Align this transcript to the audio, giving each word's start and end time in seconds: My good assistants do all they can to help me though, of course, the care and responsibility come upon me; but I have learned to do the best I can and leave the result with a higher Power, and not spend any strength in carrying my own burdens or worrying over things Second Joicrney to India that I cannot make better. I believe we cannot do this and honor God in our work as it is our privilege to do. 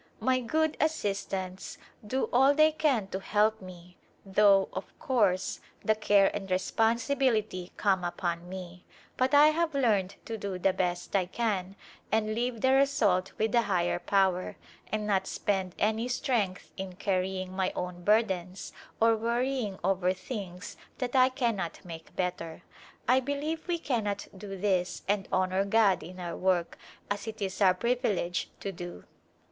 My 0.19 0.39
good 0.39 0.77
assistants 0.79 1.77
do 2.03 2.27
all 2.33 2.55
they 2.55 2.71
can 2.71 3.05
to 3.09 3.19
help 3.19 3.61
me 3.61 3.97
though, 4.25 4.67
of 4.73 4.85
course, 4.97 5.59
the 5.85 5.93
care 5.93 6.35
and 6.35 6.49
responsibility 6.49 7.71
come 7.77 8.03
upon 8.03 8.49
me; 8.49 8.83
but 9.15 9.35
I 9.35 9.49
have 9.49 9.75
learned 9.75 10.15
to 10.25 10.39
do 10.39 10.57
the 10.57 10.73
best 10.73 11.15
I 11.15 11.27
can 11.27 11.75
and 12.11 12.33
leave 12.33 12.61
the 12.61 12.71
result 12.71 13.33
with 13.37 13.53
a 13.53 13.61
higher 13.61 13.99
Power, 13.99 14.55
and 14.91 15.05
not 15.05 15.27
spend 15.27 15.75
any 15.77 16.07
strength 16.07 16.71
in 16.77 16.93
carrying 16.93 17.55
my 17.55 17.71
own 17.75 18.03
burdens 18.03 18.73
or 18.99 19.15
worrying 19.15 19.77
over 19.83 20.13
things 20.13 20.19
Second 20.19 20.49
Joicrney 20.49 20.73
to 20.73 21.05
India 21.05 21.11
that 21.13 21.15
I 21.15 21.29
cannot 21.29 21.85
make 21.85 22.15
better. 22.15 22.63
I 23.07 23.19
believe 23.19 23.67
we 23.67 23.77
cannot 23.77 24.27
do 24.35 24.57
this 24.57 25.03
and 25.07 25.27
honor 25.31 25.63
God 25.63 26.01
in 26.01 26.19
our 26.19 26.35
work 26.35 26.79
as 27.11 27.27
it 27.27 27.39
is 27.39 27.61
our 27.61 27.75
privilege 27.75 28.49
to 28.61 28.71
do. 28.71 29.03